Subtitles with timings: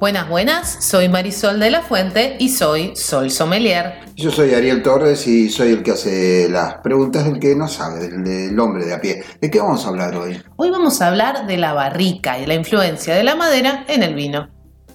[0.00, 3.96] Buenas, buenas, soy Marisol de la Fuente y soy Sol Sommelier.
[4.16, 8.08] Yo soy Ariel Torres y soy el que hace las preguntas del que no sabe,
[8.08, 9.22] del, del hombre de a pie.
[9.42, 10.42] ¿De qué vamos a hablar hoy?
[10.56, 14.14] Hoy vamos a hablar de la barrica y la influencia de la madera en el
[14.14, 14.48] vino.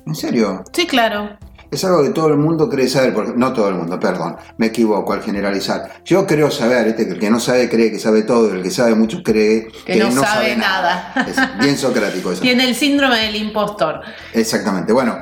[0.07, 0.63] ¿En serio?
[0.73, 1.37] Sí, claro.
[1.71, 4.67] Es algo que todo el mundo cree saber, porque, no todo el mundo, perdón, me
[4.67, 6.01] equivoco al generalizar.
[6.05, 8.71] Yo creo saber, este, que el que no sabe cree que sabe todo, el que
[8.71, 11.13] sabe mucho cree Que no sabe nada.
[11.27, 12.41] Es bien socrático eso.
[12.41, 14.01] Tiene el síndrome del impostor.
[14.33, 14.93] Exactamente.
[14.93, 15.17] Bueno,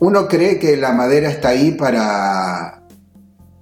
[0.00, 2.78] uno cree que la madera está ahí para...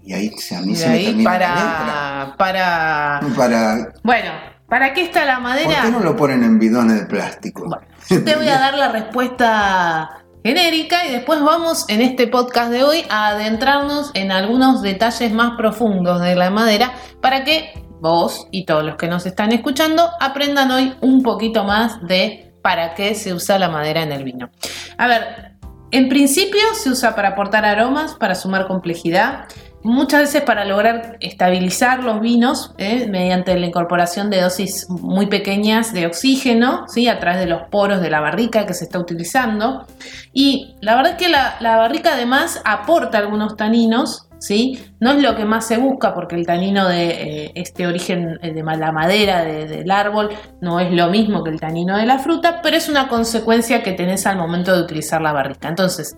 [0.03, 3.20] Y ahí se- a mí Y se me termina la para, para...
[3.36, 3.92] Para...
[4.03, 4.31] Bueno,
[4.69, 5.83] ¿para qué está la ¿Por madera?
[5.83, 7.67] qué no lo ponen en bidones de plástico?
[7.67, 12.70] Bueno, yo te voy a dar la respuesta genérica y después vamos en este podcast
[12.70, 18.46] de hoy a adentrarnos en algunos detalles más profundos de la madera para que vos
[18.50, 23.14] y todos los que nos están escuchando aprendan hoy un poquito más de para qué
[23.14, 24.50] se usa la madera en el vino.
[24.96, 25.52] A ver,
[25.91, 29.46] en principio se usa para aportar aromas, para sumar complejidad,
[29.83, 33.06] muchas veces para lograr estabilizar los vinos ¿eh?
[33.09, 37.09] mediante la incorporación de dosis muy pequeñas de oxígeno, ¿sí?
[37.09, 39.86] a través de los poros de la barrica que se está utilizando.
[40.33, 44.27] Y la verdad es que la, barrica además aporta algunos taninos.
[44.42, 44.83] ¿Sí?
[45.01, 48.55] No es lo que más se busca porque el tanino de eh, este origen eh,
[48.55, 50.31] de la madera de- del árbol
[50.62, 53.92] no es lo mismo que el tanino de la fruta, pero es una consecuencia que
[53.92, 55.69] tenés al momento de utilizar la barrica.
[55.69, 56.17] Entonces,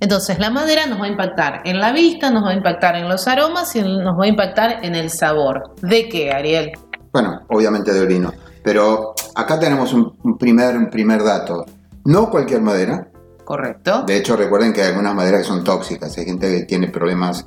[0.00, 3.08] entonces la madera nos va a impactar en la vista, nos va a impactar en
[3.08, 5.74] los aromas y nos va a impactar en el sabor.
[5.82, 6.72] ¿De qué, Ariel?
[7.12, 8.32] Bueno, obviamente del vino.
[8.62, 11.64] Pero acá tenemos un un primer, un primer dato.
[12.04, 13.08] No cualquier madera.
[13.44, 14.02] ¿Correcto?
[14.02, 16.18] De hecho, recuerden que hay algunas maderas que son tóxicas.
[16.18, 17.46] Hay gente que tiene problemas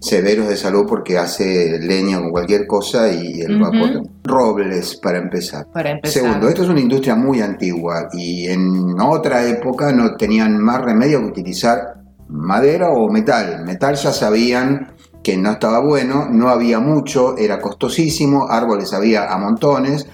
[0.00, 4.02] severos de salud porque hace leña con cualquier cosa y el vapor.
[4.24, 5.66] Robles, para empezar.
[5.72, 6.22] Para empezar.
[6.22, 11.20] Segundo, esto es una industria muy antigua y en otra época no tenían más remedio
[11.20, 11.94] que utilizar
[12.28, 13.64] madera o metal.
[13.64, 19.36] Metal ya sabían que no estaba bueno, no había mucho, era costosísimo, árboles había a
[19.36, 20.06] montones,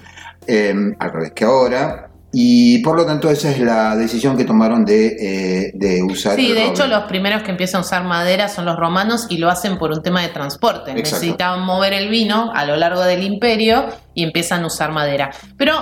[0.45, 2.06] eh, al revés que ahora.
[2.33, 6.49] Y por lo tanto esa es la decisión que tomaron de, eh, de usar Sí,
[6.49, 6.67] de roble.
[6.67, 9.91] hecho los primeros que empiezan a usar madera son los romanos y lo hacen por
[9.91, 10.91] un tema de transporte.
[10.91, 11.15] Exacto.
[11.25, 15.31] Necesitaban mover el vino a lo largo del imperio y empiezan a usar madera.
[15.57, 15.73] Pero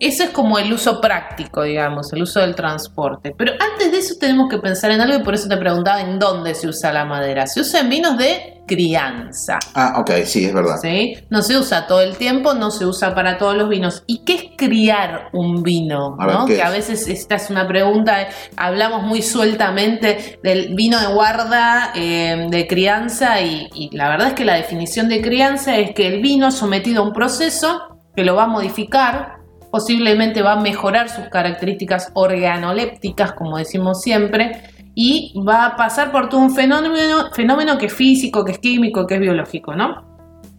[0.00, 3.32] eso es como el uso práctico, digamos, el uso del transporte.
[3.38, 6.18] Pero antes de eso tenemos que pensar en algo y por eso te preguntaba en
[6.18, 7.46] dónde se usa la madera.
[7.46, 9.58] Se usa en vinos de crianza.
[9.74, 10.76] Ah, ok, sí, es verdad.
[10.80, 11.16] ¿sí?
[11.30, 14.02] No se usa todo el tiempo, no se usa para todos los vinos.
[14.06, 16.16] ¿Y qué es criar un vino?
[16.18, 16.46] A ver, ¿no?
[16.46, 16.88] ¿qué Que a es?
[16.88, 23.40] veces esta es una pregunta, hablamos muy sueltamente del vino de guarda, eh, de crianza,
[23.40, 27.02] y, y la verdad es que la definición de crianza es que el vino sometido
[27.02, 27.80] a un proceso
[28.16, 29.38] que lo va a modificar,
[29.70, 34.62] posiblemente va a mejorar sus características organolépticas, como decimos siempre,
[34.94, 39.06] y va a pasar por todo un fenómeno, fenómeno que es físico, que es químico,
[39.06, 40.04] que es biológico, ¿no?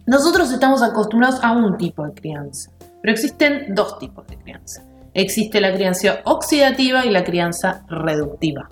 [0.06, 2.70] Nosotros estamos acostumbrados a un tipo de crianza,
[3.02, 4.82] pero existen dos tipos de crianza.
[5.14, 8.68] Existe la crianza oxidativa y la crianza reductiva.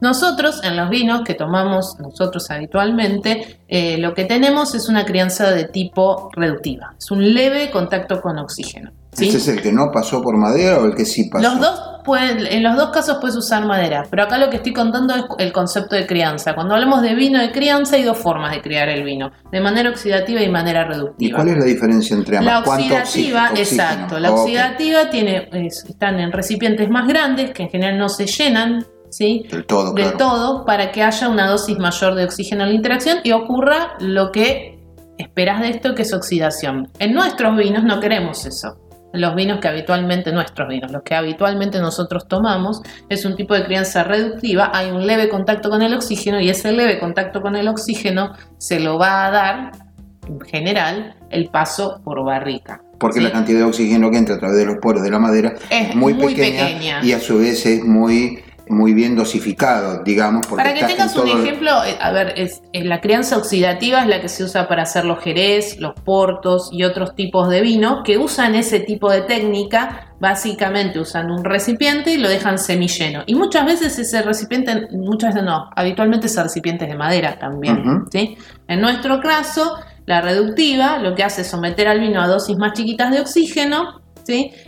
[0.00, 5.50] Nosotros en los vinos que tomamos nosotros habitualmente, eh, lo que tenemos es una crianza
[5.50, 6.94] de tipo reductiva.
[6.98, 8.92] Es un leve contacto con oxígeno.
[9.14, 9.28] ¿Sí?
[9.28, 11.48] ¿Ese es el que no pasó por madera o el que sí pasó?
[11.48, 14.72] Los dos pueden, en los dos casos puedes usar madera, pero acá lo que estoy
[14.74, 16.54] contando es el concepto de crianza.
[16.54, 19.88] Cuando hablamos de vino de crianza hay dos formas de criar el vino, de manera
[19.88, 21.36] oxidativa y manera ¿Y reductiva.
[21.36, 22.54] cuál es la diferencia entre ambas?
[22.60, 27.70] La ¿Cuánto oxidativa, exacto, la oxidativa tiene, es- están en recipientes más grandes que en
[27.70, 29.46] general no se llenan, ¿sí?
[29.50, 30.18] Del todo, del claro.
[30.18, 34.30] todo para que haya una dosis mayor de oxígeno en la interacción y ocurra lo
[34.30, 34.74] que
[35.16, 36.90] esperas de esto, que es oxidación.
[36.98, 38.76] En nuestros vinos no queremos eso.
[39.14, 43.64] Los vinos que habitualmente, nuestros vinos, los que habitualmente nosotros tomamos, es un tipo de
[43.64, 47.68] crianza reductiva, hay un leve contacto con el oxígeno y ese leve contacto con el
[47.68, 49.72] oxígeno se lo va a dar,
[50.28, 52.82] en general, el paso por barrica.
[52.98, 53.24] Porque ¿sí?
[53.24, 55.90] la cantidad de oxígeno que entra a través de los poros de la madera Es
[55.90, 57.04] es muy, muy pequeña, pequeña.
[57.04, 60.46] y a su vez es muy muy bien dosificado, digamos.
[60.46, 64.08] Porque para que tengas un ejemplo, eh, a ver, es, es la crianza oxidativa es
[64.08, 68.02] la que se usa para hacer los jerez, los portos y otros tipos de vino
[68.02, 70.08] que usan ese tipo de técnica.
[70.20, 73.24] Básicamente usan un recipiente y lo dejan semilleno.
[73.26, 78.04] Y muchas veces ese recipiente, muchas veces no, habitualmente ese recipiente es de madera también.
[78.10, 78.38] ¿sí?
[78.68, 79.76] En nuestro caso,
[80.06, 84.03] la reductiva lo que hace es someter al vino a dosis más chiquitas de oxígeno.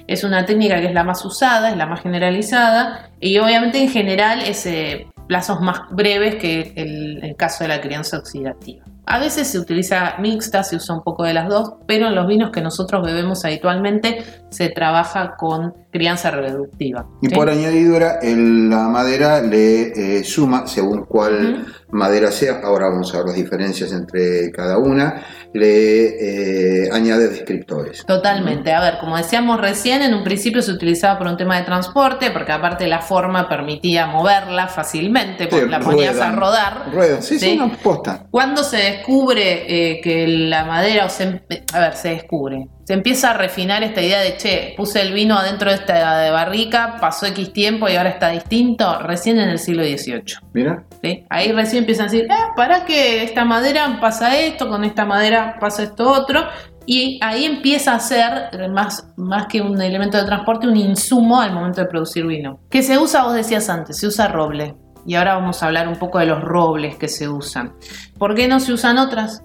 [0.06, 3.88] Es una técnica que es la más usada, es la más generalizada y obviamente en
[3.88, 8.84] general es eh, plazos más breves que el caso de la crianza oxidativa.
[9.08, 12.26] A veces se utiliza mixta, se usa un poco de las dos, pero en los
[12.26, 17.06] vinos que nosotros bebemos habitualmente se trabaja con crianza reductiva.
[17.22, 17.34] Y ¿sí?
[17.34, 23.18] por añadidura, el- la madera le eh, suma, según cuál madera sea, ahora vamos a
[23.18, 25.22] ver las diferencias entre cada una,
[25.54, 28.04] le eh, añade descriptores.
[28.04, 28.72] Totalmente.
[28.72, 32.30] A ver, como decíamos recién, en un principio se utilizaba por un tema de transporte,
[32.30, 36.36] porque aparte la forma permitía moverla fácilmente, porque Sí, la ponías a ruedan.
[36.36, 36.90] rodar.
[36.92, 37.56] Ruedas, sí, sí, ¿sí?
[37.56, 38.26] no, posta.
[38.30, 41.40] Cuando se descubre eh, que la madera, o se, em-
[41.72, 45.36] a ver, se descubre, se empieza a refinar esta idea de, che, puse el vino
[45.36, 49.58] adentro de esta de barrica, pasó X tiempo y ahora está distinto, recién en el
[49.58, 50.22] siglo XVIII.
[50.52, 51.24] Mira, ¿sí?
[51.30, 55.56] Ahí recién empiezan a decir, eh, para que esta madera pasa esto, con esta madera
[55.60, 56.44] pasa esto otro.
[56.88, 61.52] Y ahí empieza a ser, más, más que un elemento de transporte, un insumo al
[61.52, 62.60] momento de producir vino.
[62.70, 63.24] ¿Qué se usa?
[63.24, 64.76] Vos decías antes, se usa roble.
[65.06, 67.72] Y ahora vamos a hablar un poco de los robles que se usan.
[68.18, 69.42] ¿Por qué no se usan otras?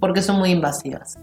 [0.00, 1.16] Porque son muy invasivas.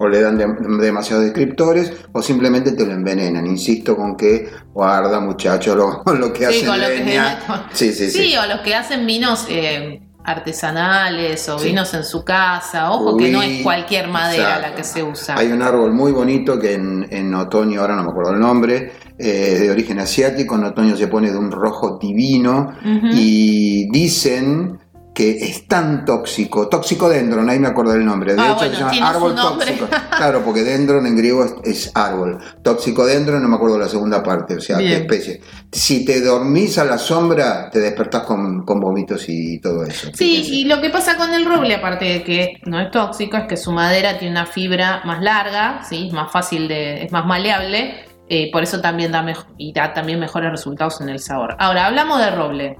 [0.00, 0.46] o le dan de-
[0.84, 3.44] demasiados descriptores o simplemente te lo envenenan.
[3.46, 7.18] Insisto con que guarda muchacho lo, lo que Sí, hacen con lo que-.
[7.72, 8.22] Sí, sí, sí.
[8.28, 11.68] Sí, o los que hacen vinos eh, artesanales o Sí.
[11.68, 12.90] vinos en su casa.
[12.90, 14.68] Ojo que no es cualquier madera exacto.
[14.68, 15.34] la que se usa.
[15.38, 18.92] Hay un árbol muy bonito que en, en otoño, ahora no me acuerdo el nombre,
[19.18, 22.72] eh, de origen asiático, en otoño se pone de un rojo divino
[23.12, 24.78] y dicen
[25.18, 28.74] que es tan tóxico, tóxico dendron, ahí me acuerdo del nombre, de Ah, hecho bueno,
[28.74, 29.88] se llama árbol tóxico.
[30.16, 34.22] Claro, porque dendron en griego es, es árbol, tóxico dendron, no me acuerdo la segunda
[34.22, 35.02] parte, o sea, qué Bien.
[35.02, 35.40] especie.
[35.72, 40.08] Si te dormís a la sombra, te despertás con, con vómitos y todo eso.
[40.14, 43.48] Sí, y lo que pasa con el roble, aparte de que no es tóxico, es
[43.48, 46.06] que su madera tiene una fibra más larga, ¿sí?
[46.06, 49.26] es más fácil de, es más maleable, eh, por eso también da,
[49.56, 51.56] y da también mejores resultados en el sabor.
[51.58, 52.76] Ahora, hablamos de roble.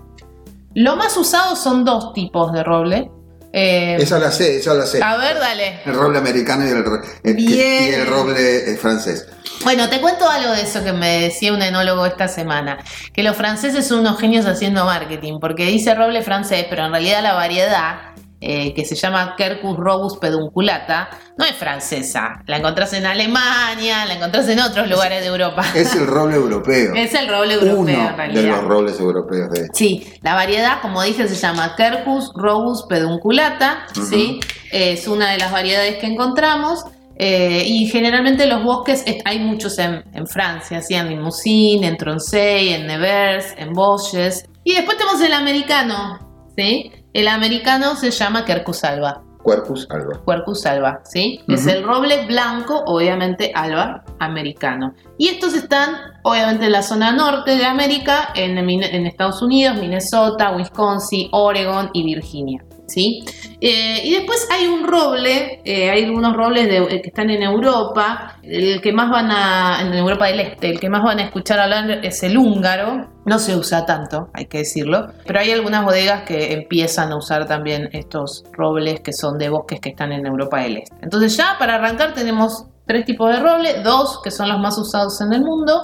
[0.75, 3.11] Lo más usado son dos tipos de roble.
[3.53, 5.03] Eh, Esa la sé, esa la sé.
[5.03, 5.81] a ver, dale.
[5.87, 6.85] El roble americano y el,
[7.25, 7.85] el- Bien.
[7.85, 9.27] y el roble eh, francés.
[9.65, 12.79] Bueno, te cuento algo de eso que me decía un enólogo esta semana,
[13.13, 17.23] que los franceses son unos genios haciendo marketing, porque dice roble francés, pero en realidad
[17.23, 17.97] la variedad,
[18.41, 22.43] eh, que se llama Quercus robus pedunculata, no es francesa.
[22.47, 25.65] La encontrás en Alemania, la encontrás en otros lugares de Europa.
[25.75, 26.93] Es el roble europeo.
[26.97, 28.57] Es el roble europeo Uno en de realidad.
[28.57, 29.51] los robles europeos.
[29.51, 29.67] De...
[29.73, 33.87] Sí, la variedad, como dije, se llama Quercus robus pedunculata.
[34.09, 34.41] ¿sí?
[34.71, 36.85] Es una de las variedades que encontramos.
[37.21, 40.95] eh, y generalmente los bosques, es- hay muchos en, en Francia, ¿sí?
[40.95, 44.45] en Limousin, en Tronçay, en Nevers, en Vosges.
[44.63, 46.19] Y después tenemos el americano,
[46.57, 46.93] ¿sí?
[47.13, 49.23] El americano se llama Quercus alba.
[49.45, 50.21] Quercus alba.
[50.27, 51.41] Quercus alba, ¿sí?
[51.49, 54.95] Es el roble blanco, obviamente alba americano.
[55.17, 61.29] Y estos están, obviamente, en la zona norte de América, en Estados Unidos, Minnesota, Wisconsin,
[61.33, 63.25] Oregon y Virginia, ¿sí?
[63.61, 68.39] Eh, y después hay un roble, eh, hay algunos robles eh, que están en Europa,
[68.43, 71.61] el que más van a, en Europa del Este, el que más van a escuchar
[71.61, 76.23] hablar es el húngaro, no se usa tanto, hay que decirlo, pero hay algunas bodegas
[76.23, 80.61] que empiezan a usar también estos robles que son de bosques que están en Europa
[80.61, 80.97] del Este.
[81.03, 85.21] Entonces ya para arrancar tenemos tres tipos de roble, dos que son los más usados
[85.21, 85.81] en el mundo.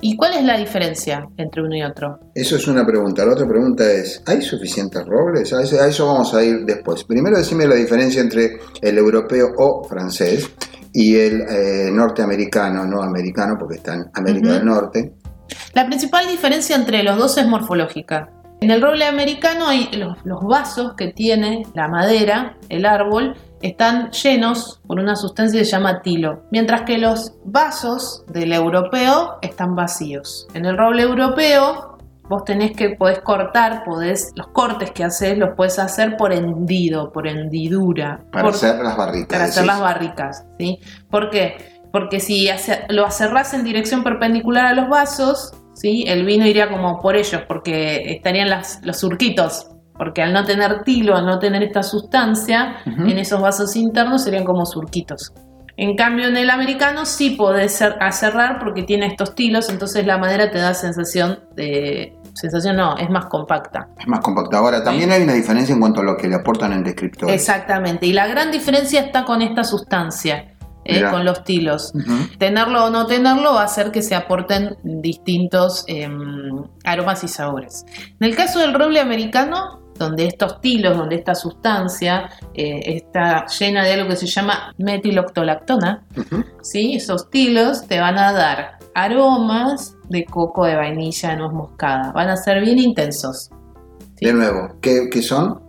[0.00, 2.20] ¿Y cuál es la diferencia entre uno y otro?
[2.34, 3.24] Eso es una pregunta.
[3.24, 5.52] La otra pregunta es, ¿hay suficientes robles?
[5.52, 7.04] A eso, a eso vamos a ir después.
[7.04, 10.50] Primero decime la diferencia entre el europeo o francés
[10.92, 15.12] y el eh, norteamericano, no americano, porque está en América del Norte.
[15.72, 18.30] La principal diferencia entre los dos es morfológica.
[18.60, 24.10] En el roble americano hay los, los vasos que tiene la madera, el árbol, están
[24.10, 29.74] llenos por una sustancia que se llama tilo, mientras que los vasos del europeo están
[29.74, 30.46] vacíos.
[30.54, 31.98] En el roble europeo
[32.28, 37.12] vos tenés que podés cortar, podés los cortes que haces los puedes hacer por hendido,
[37.12, 39.28] por hendidura, Para por- hacer las barricas.
[39.38, 40.78] para hacer las barricas, ¿sí?
[41.10, 41.76] ¿Por qué?
[41.92, 46.04] Porque si hace- lo acerrás en dirección perpendicular a los vasos, ¿sí?
[46.08, 49.68] El vino iría como por ellos, porque estarían las- los surquitos.
[49.98, 54.44] Porque al no tener tilo, al no tener esta sustancia, en esos vasos internos serían
[54.44, 55.32] como surquitos.
[55.78, 60.16] En cambio, en el americano sí podés cer- acerrar porque tiene estos tilos, entonces la
[60.16, 63.88] madera te da sensación de, sensación no, es más compacta.
[63.98, 64.56] Es más compacta.
[64.56, 67.34] Ahora, también hay una diferencia en cuanto a lo que le aportan en descriptores.
[67.34, 70.52] Exactamente, y la gran diferencia está con esta sustancia.
[70.88, 71.92] eh, con los tilos.
[72.38, 77.84] Tenerlo o no tenerlo va a hacer que se aporten distintos em, aromas y sabores.
[78.20, 83.84] En el caso del roble americano, donde estos tilos, donde esta sustancia eh, está llena
[83.84, 86.04] de algo que se llama metiloctolactona.
[86.62, 86.94] ¿sí?
[86.96, 92.12] esos tilos te van a dar aromas de coco, de vainilla, de nuez moscada.
[92.12, 93.50] Van a ser bien intensos.
[94.18, 94.26] Sí.
[94.26, 95.65] De nuevo, ¿qué, qué son?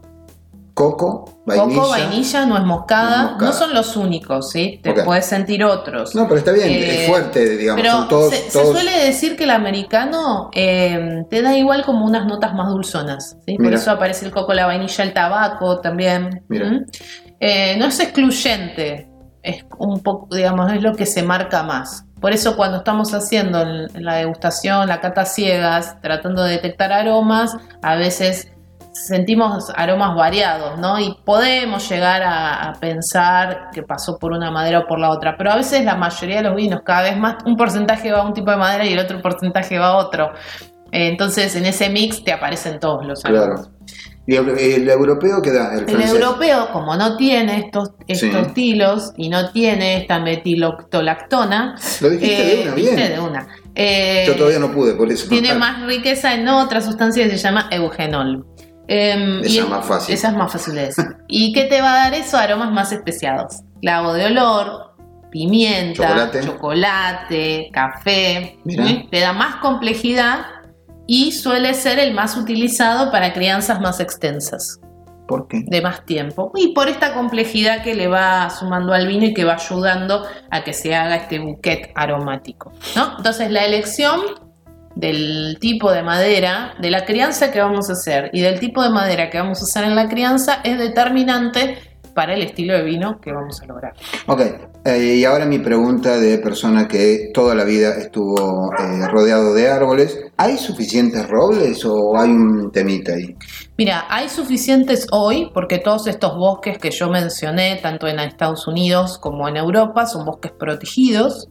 [0.77, 1.75] Coco, vainilla.
[1.81, 3.45] Coco, vainilla, nuez moscada, Nuez moscada.
[3.51, 4.79] no son los únicos, ¿sí?
[4.83, 5.05] Te Ok.
[5.05, 6.13] puedes sentir otros.
[6.13, 7.81] No, pero está bien, Eh, es fuerte, digamos.
[7.81, 12.27] Pero son todos, se, suele decir que el americano eh, te da igual como unas
[12.27, 13.37] notas más dulzonas.
[13.47, 13.57] ¿sí?
[13.57, 16.43] Por eso aparece el coco, la vainilla, el tabaco también.
[16.47, 16.67] Mira.
[16.69, 16.85] ¿Mm?
[17.39, 19.09] Eh, no es excluyente,
[19.41, 22.05] es un poco, digamos, es lo que se marca más.
[22.21, 26.93] Por eso cuando estamos haciendo en, en la degustación, la cata ciegas, tratando de detectar
[26.93, 28.51] aromas, a veces
[29.05, 30.99] sentimos aromas variados, ¿no?
[30.99, 35.35] Y podemos llegar a, a pensar que pasó por una madera o por la otra,
[35.37, 38.23] pero a veces la mayoría de los vinos, cada vez más, un porcentaje va a
[38.27, 40.31] un tipo de madera y el otro porcentaje va a otro.
[40.91, 43.45] Eh, Entonces en ese mix te aparecen todos los aromas.
[43.67, 43.77] Claro.
[44.29, 45.73] ¿Y el, el europeo qué da?
[45.73, 48.53] El, europeo, como no tiene estos, estos Sí.
[48.53, 53.13] tilos y no tiene esta metiloctolactona, Lo dijiste eh, de una, viste, bien.
[53.13, 53.47] de una.
[53.73, 55.29] Eh, Yo todavía no pude, por eso.
[55.29, 58.45] tiene más riqueza en otra sustancia que se llama eugenol.
[58.87, 60.15] Em, Esa y es más fácil.
[60.15, 61.05] Esa es más fácil de decir.
[61.27, 62.37] ¿Y qué te va a dar eso?
[62.37, 63.61] Aromas más especiados.
[63.81, 64.95] Clavo de olor,
[65.29, 66.41] pimienta, Chocolate.
[66.43, 68.59] chocolate, café.
[68.65, 69.07] ¿sí?
[69.11, 70.45] Te da más complejidad
[71.05, 74.79] y suele ser el más utilizado para crianzas más extensas
[75.27, 75.63] ¿Por qué?
[75.65, 79.43] de más tiempo y por esta complejidad que le va sumando al vino y que
[79.45, 82.71] va ayudando a que se haga este bouquet aromático.
[82.95, 83.15] ¿no?
[83.17, 84.19] Entonces la elección
[84.97, 88.89] del tipo de madera, de la crianza que vamos a hacer y del tipo de
[88.89, 91.77] madera que vamos a usar en la crianza es determinante
[92.15, 93.93] para el estilo de vino que vamos a lograr.
[94.25, 94.41] Ok,
[94.85, 99.69] eh, y ahora mi pregunta de persona que toda la vida estuvo eh, rodeado de
[99.69, 100.17] árboles.
[100.35, 103.35] ¿Hay suficientes robles o hay un temita ahí?
[103.77, 109.19] Mira, hay suficientes hoy porque todos estos bosques que yo mencioné, tanto en Estados Unidos
[109.19, 111.49] como en Europa, son bosques protegidos.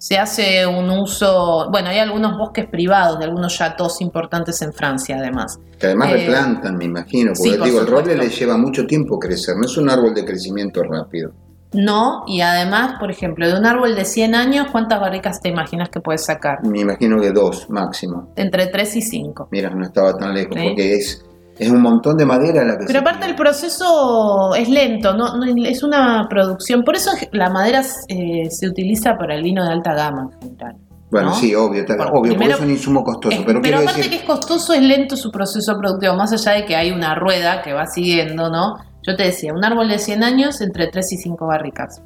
[0.00, 5.18] Se hace un uso, bueno, hay algunos bosques privados de algunos chateaux importantes en Francia
[5.18, 5.58] además.
[5.78, 8.86] Que además Eh, replantan, me imagino, porque sí, por digo, el roble le lleva mucho
[8.86, 11.32] tiempo crecer, no es un árbol de crecimiento rápido.
[11.74, 15.90] No, y además, por ejemplo, de un árbol de 100 años, ¿cuántas barricas te imaginas
[15.90, 16.64] que puedes sacar?
[16.66, 18.32] Me imagino que dos máximo.
[18.36, 19.48] Entre 3 y 5.
[19.50, 20.64] Mira, no estaba tan lejos, Sí.
[20.66, 21.24] porque es,
[21.60, 25.36] es un montón de madera la que Pero se aparte el proceso es lento, no,
[25.36, 29.70] no- es una producción, por eso la madera eh, se utiliza para el vino de
[29.72, 30.76] alta gama en general.
[31.10, 31.34] Bueno, ¿no?
[31.34, 34.10] sí, obvio, está- Por- obvio, primero- porque es un insumo costoso, Es- pero, aparte decir,
[34.10, 37.62] que es costoso, es lento su proceso productivo, más allá de que hay una rueda
[37.62, 38.76] que va siguiendo, ¿no?
[39.06, 42.00] Yo te decía, un árbol de 100 años entre 3 y 5 barricas.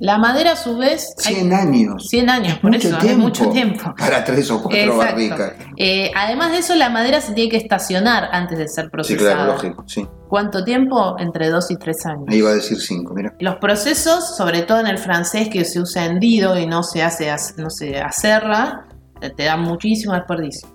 [0.00, 1.14] La madera a su vez...
[1.26, 2.06] hay 100 años.
[2.08, 3.94] 100 años, por mucho eso, es tiempo mucho tiempo.
[3.98, 4.98] Para tres o cuatro Exacto.
[5.04, 5.52] barricas.
[5.76, 9.34] Eh, además de eso, la madera se tiene que estacionar antes de ser Sí, procesada.
[9.34, 10.06] claro, lógico, sí.
[10.28, 11.16] ¿Cuánto tiempo?
[11.18, 12.24] Entre 2 y 3 años.
[12.28, 13.34] Ahí iba a decir cinco, mira.
[13.40, 17.34] Los procesos, sobre todo en el francés que se usa hendido y no se hace,
[17.56, 18.86] no se acerra,
[19.20, 20.68] eh, te dan muchísimo desperdicio.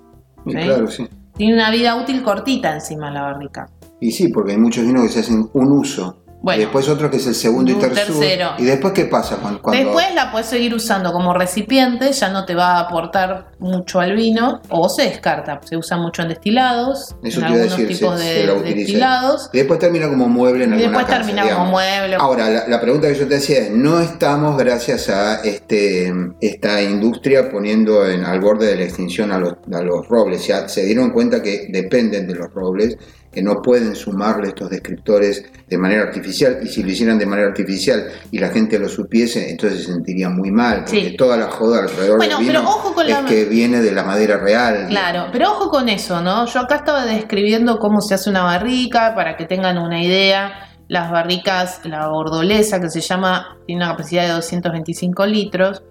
[0.46, 0.51] Sí.
[0.51, 1.08] claro, sí.
[1.38, 3.70] Tiene una vida útil cortita encima la barrica.
[4.01, 6.23] Y sí, porque hay muchos vinos que se hacen un uso.
[6.44, 8.20] Bueno, y después otro que es el segundo y tercero.
[8.20, 8.50] tercero.
[8.58, 12.44] ¿Y después qué pasa cuando, cuando- Después la puedes seguir usando como recipiente, ya no
[12.46, 15.62] te va a aportar mucho al vino, o se descarta.
[15.64, 19.58] Se usa mucho en destilados, Eso en algunos decir, tipos se- de se destilados, y
[19.60, 21.60] después termina como mueble en alguna después casa, termina digamos.
[21.66, 22.16] como mueble.
[22.16, 26.82] Ahora, la, la pregunta que yo te hacía es, no estamos gracias a este, esta
[26.82, 30.46] industria poniendo en, al borde de la extinción a los, a los robles.
[30.46, 32.98] Ya se dieron cuenta que dependen de los robles,
[33.34, 37.48] que no pueden sumarle estos descriptores de manera artificial, y si lo hicieran de manera
[37.48, 41.18] artificial y la gente lo supiese, entonces se sentiría muy mal, porque Sí.
[41.18, 44.04] toda la joda alrededor Bueno, del pero ojo con es la- que viene de la
[44.04, 44.86] madera real.
[44.88, 46.46] Claro, pero ojo con eso, ¿no?
[46.46, 50.70] Yo acá estaba describiendo cómo se hace una barrica para que tengan una idea.
[50.90, 55.82] Las barricas, la bordolesa que se llama, tiene una capacidad de 225 litros.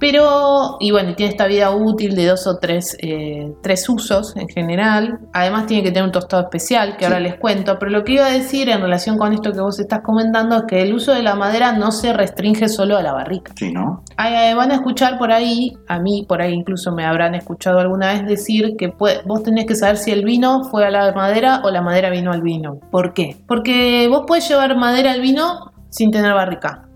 [0.00, 4.48] Pero, y bueno, tiene esta vida útil de dos o tres, eh, tres usos en
[4.48, 5.18] general.
[5.34, 7.04] Además tiene que tener un tostado especial, que Sí.
[7.04, 7.78] ahora les cuento.
[7.78, 10.62] Pero lo que iba a decir en relación con esto que vos estás comentando es
[10.66, 13.52] que el uso de la madera no se restringe solo a la barrica.
[13.56, 14.02] Sí, ¿no?
[14.16, 18.14] Ay, van a escuchar por ahí, a mí por ahí incluso me habrán escuchado alguna
[18.14, 18.94] vez decir que
[19.26, 22.32] vos tenés que saber si el vino fue a la madera o la madera vino
[22.32, 22.78] al vino.
[22.90, 23.36] ¿Por qué?
[23.46, 26.86] Porque vos podés llevar madera al vino sin tener barrica.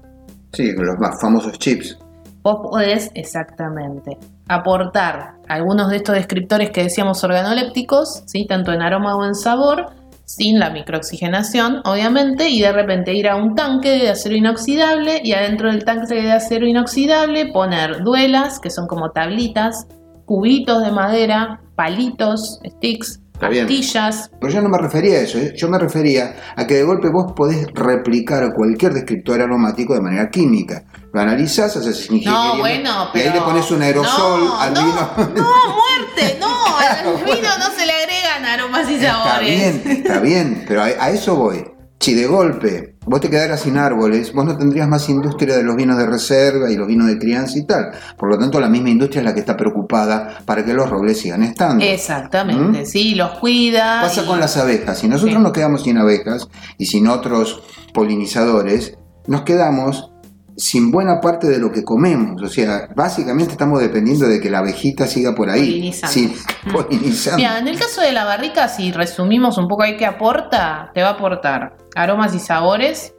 [0.54, 1.98] Sí, los más famosos chips.
[2.44, 4.18] Vos podés, exactamente.
[4.46, 8.44] aportar algunos de estos descriptores que decíamos organolépticos, ¿sí?
[8.44, 9.86] tanto en aroma o en sabor,
[10.26, 15.32] sin la microoxigenación, obviamente, y de repente ir a un tanque de acero inoxidable y
[15.32, 19.86] adentro del tanque de acero inoxidable poner duelas, que son como tablitas,
[20.26, 23.20] cubitos de madera, palitos, sticks.
[23.48, 24.30] Pastillas.
[24.40, 25.52] Pero yo no me refería a eso, ¿eh?
[25.56, 30.28] yo me refería a que de golpe vos podés replicar cualquier descriptor aromático de manera
[30.30, 30.84] química.
[31.12, 35.10] Lo analizás, haces No, bueno, y ahí le pones un aerosol no, al no, vino.
[35.16, 39.46] No, muerte, no, al vino no se le agregan aromas y Está sabores.
[39.48, 41.64] bien, está bien, pero a, a eso voy.
[42.00, 45.76] Si de golpe vos te quedaras sin árboles, vos no tendrías más industria de los
[45.76, 47.90] vinos de reserva y los vinos de crianza y tal.
[48.16, 51.18] Por lo tanto, la misma industria es la que está preocupada para que los robles
[51.20, 51.84] sigan estando.
[51.84, 52.86] Exactamente, ¿Mm?
[52.86, 54.00] sí, los cuida.
[54.02, 54.98] Pasa y- con las abejas.
[54.98, 55.42] Si nosotros Sí.
[55.42, 58.96] nos quedamos sin abejas y sin otros polinizadores,
[59.26, 60.10] nos quedamos
[60.56, 62.40] sin buena parte de lo que comemos.
[62.42, 65.66] O sea, básicamente estamos dependiendo de que la abejita siga por ahí.
[65.66, 66.12] Polinizando.
[66.12, 66.34] Sí,
[66.72, 67.38] polinizando.
[67.38, 71.02] Mira, en el caso de la barrica, si resumimos un poco ahí qué aporta, te
[71.02, 73.14] va a aportar aromas y sabores,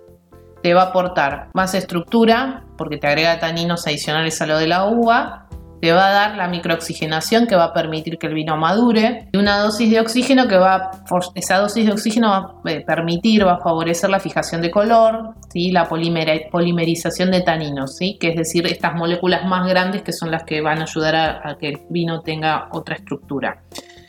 [0.63, 4.85] te va a aportar más estructura, porque te agrega taninos adicionales a lo de la
[4.85, 5.44] uva,
[5.81, 9.37] te va a dar la microoxigenación que va a permitir que el vino madure, y
[9.37, 10.91] una dosis de oxígeno que va,
[11.35, 15.35] esa dosis de oxígeno va a eh, permitir, va a favorecer la fijación de color,
[15.51, 15.71] ¿sí?
[15.71, 18.17] la polimerización de taninos, ¿sí?
[18.19, 21.57] que es decir, estas moléculas más grandes que son las que van a ayudar a
[21.59, 23.61] que el vino tenga otra estructura.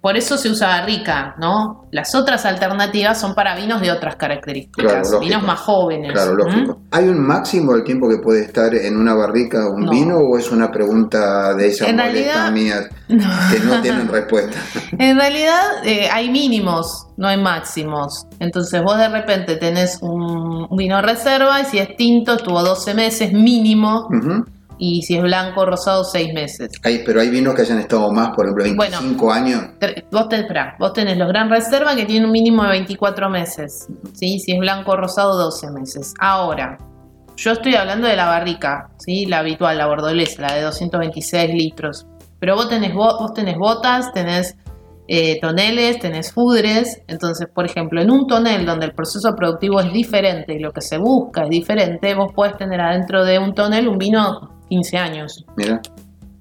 [0.07, 1.89] Por eso se usa barrica, ¿no?
[1.91, 6.13] Las otras alternativas son para vinos de otras características, Claro, vinos más jóvenes.
[6.13, 6.79] Claro, lógico.
[6.93, 9.91] ¿Hay un máximo del tiempo que puede estar en una barrica un No.
[9.91, 13.25] vino o es una pregunta de esas En molestas realidad- mías No.
[13.51, 14.57] que no tienen respuesta?
[14.97, 18.27] En realidad eh, hay mínimos, no hay máximos.
[18.39, 23.33] Entonces vos de repente tenés un vino reserva y si es tinto estuvo 12 meses
[23.33, 24.07] mínimo.
[24.79, 26.71] Y si es blanco rosado 6 meses.
[26.83, 29.63] Hay- pero hay vinos que hayan estado más, por ejemplo, 25 años.
[30.11, 33.89] Vos, tenés, esperá, vos tenés los Gran Reserva que tienen un mínimo de 24 meses.
[34.15, 34.39] ¿sí?
[34.39, 36.13] Si es blanco o rosado, 12 meses.
[36.21, 36.79] Ahora,
[37.37, 39.27] yo estoy hablando de la barrica, ¿sí?
[39.27, 42.07] la habitual, la bordolesa, la de 226 litros.
[42.39, 44.57] Pero vos tenés, vos tenés botas, tenés
[45.09, 47.01] eh, toneles, tenés fudres.
[47.07, 50.81] Entonces, por ejemplo, en un tonel donde el proceso productivo es diferente y lo que
[50.81, 55.45] se busca es diferente, vos podés tener adentro de un tonel un vino 15 años.
[55.57, 55.81] Mira,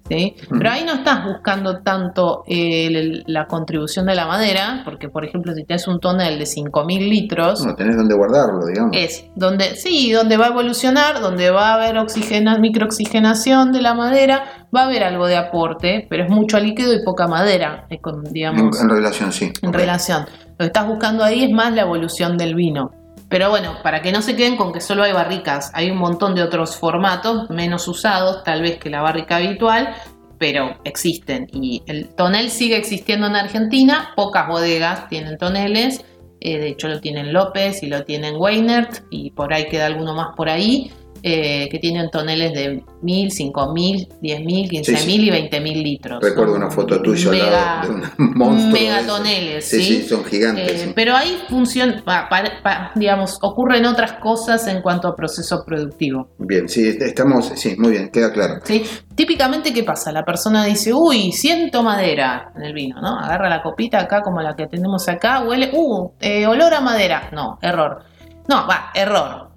[0.09, 0.35] ¿sí?
[0.47, 0.57] Ujú.
[0.59, 5.25] Pero ahí no estás buscando tanto eh, el- la contribución de la madera, porque por
[5.25, 8.95] ejemplo si tienes un tonel de 5.000 litros, no tenés dónde guardarlo, digamos.
[8.95, 13.93] es donde, sí, donde va a evolucionar, donde va a haber oxigena, microoxigenación de la
[13.95, 17.99] madera, va a haber algo de aporte, pero es mucho líquido y poca madera, eh,
[18.05, 19.51] en, digamos, en relación, sí.
[19.61, 20.25] en relación.
[20.51, 22.91] Lo que estás buscando ahí es más la evolución del vino.
[23.29, 26.35] Pero bueno, para que no se queden con que solo hay barricas, hay un montón
[26.35, 29.95] de otros formatos menos usados, tal vez que la barrica habitual,
[30.37, 31.47] pero existen.
[31.51, 36.05] Y el tonel sigue existiendo en Argentina, pocas bodegas tienen toneles,
[36.39, 40.13] eh, de hecho lo tienen López y lo tienen Weinert, y por ahí queda alguno
[40.13, 40.91] más por ahí,
[41.23, 45.27] eh, que tienen toneles de 1000, 5000, 10000, 15000 Sí, sí.
[45.27, 46.21] y 20000 litros.
[46.23, 48.71] Recuerdo una foto tuya al lado de un monstruo.
[48.73, 50.01] megatoneles, Sí, ¿sí?
[50.03, 50.83] son gigantes.
[50.83, 50.91] Eh.
[50.95, 56.29] Pero ahí funciona, pa- pa- pa- digamos, ocurren otras cosas en cuanto a proceso productivo.
[56.37, 58.55] Bien, sí, estamos, sí, muy bien, queda claro.
[58.63, 58.83] ¿sí?
[59.15, 60.11] Típicamente, ¿qué pasa?
[60.11, 63.17] La persona dice, uy, siento madera en el vino, ¿no?
[63.19, 67.29] Agarra la copita acá como la que tenemos acá, huele, uh, eh, olor a madera.
[67.31, 68.03] No, error.
[68.47, 69.49] No, va, error.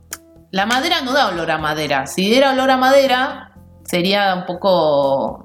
[0.50, 2.06] La madera no da olor a madera.
[2.06, 3.47] Si diera olor a madera,
[3.88, 5.44] sería un poco,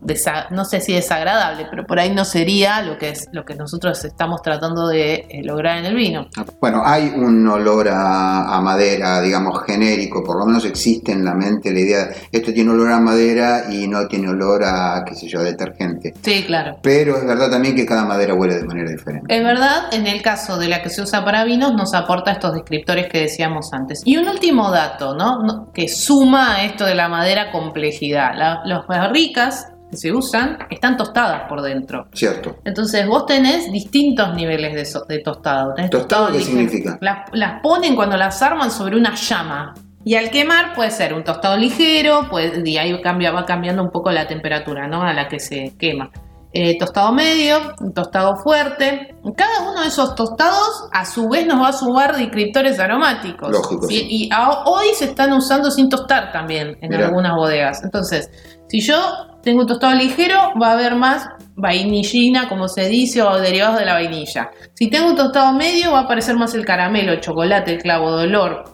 [0.52, 4.04] no sé si desagradable, pero por ahí no sería lo que, es, lo que nosotros
[4.04, 6.28] estamos tratando de eh, lograr en el vino.
[6.60, 11.34] Bueno, hay un olor a, a madera, digamos, genérico, por lo menos existe en la
[11.34, 15.28] mente la idea, esto tiene olor a madera y no tiene olor a, qué sé
[15.28, 16.14] yo, a detergente.
[16.22, 16.78] Sí, claro.
[16.82, 19.34] Pero es verdad también que cada madera huele de manera diferente.
[19.36, 22.54] Es verdad, en el caso de la que se usa para vinos, nos aporta estos
[22.54, 24.02] descriptores que decíamos antes.
[24.06, 25.42] Y un último dato, ¿no?
[25.44, 28.33] No- que suma a esto de la madera complejidad.
[28.36, 32.08] La- las barricas que se usan están tostadas por dentro.
[32.14, 32.58] Cierto.
[32.66, 35.74] Entonces vos tenés distintos niveles de, so- de tostado.
[35.76, 36.98] Tenés ¿Tostado qué significa?
[37.02, 39.74] Las, las ponen cuando las arman sobre una llama.
[40.06, 43.90] Y al quemar puede ser un tostado ligero, pues, y ahí cambia, va cambiando un
[43.90, 45.02] poco la temperatura ¿no?
[45.04, 46.10] a la que se quema.
[46.56, 49.16] Eh, tostado medio, un tostado fuerte.
[49.36, 53.50] Cada uno de esos tostados a su vez nos va a sumar descriptores aromáticos.
[53.50, 53.98] Lógico, ¿sí?
[54.02, 54.08] sí.
[54.10, 57.08] Y a- hoy se están usando sin tostar también en Mirá.
[57.08, 57.84] algunas bodegas.
[57.84, 58.30] Entonces,
[58.70, 58.98] si yo
[59.42, 63.86] tengo un tostado ligero, va a haber más vainillina, como se dice, o derivados de
[63.86, 64.52] la vainilla.
[64.76, 68.16] Si tengo un tostado medio, va a aparecer más el caramelo, el chocolate, el clavo
[68.16, 68.73] de olor.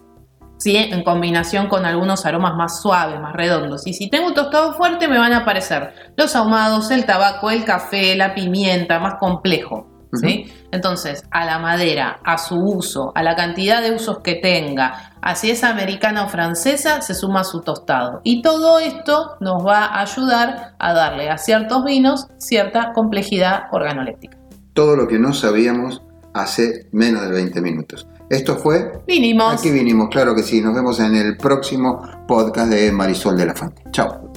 [0.59, 0.77] ¿Sí?
[0.77, 3.87] en combinación con algunos aromas más suaves, más redondos.
[3.87, 7.65] Y si tengo un tostado fuerte, me van a aparecer los ahumados, el tabaco, el
[7.65, 9.87] café, la pimienta, más complejo.
[10.13, 10.51] ¿sí?
[10.71, 15.35] Entonces, a la madera, a su uso, a la cantidad de usos que tenga, a
[15.35, 18.21] si es americana o francesa, se suma su tostado.
[18.23, 24.37] Y todo esto nos va a ayudar a darle a ciertos vinos cierta complejidad organoléptica.
[24.73, 26.01] Todo lo que no sabíamos
[26.33, 28.07] hace menos de 20 minutos.
[28.29, 29.01] Esto fue...
[29.07, 29.53] Vinimos.
[29.53, 30.61] Aquí vinimos, claro que sí.
[30.61, 33.81] Nos vemos en el próximo podcast de Marisol de la Fuente.
[33.91, 34.28] Chao.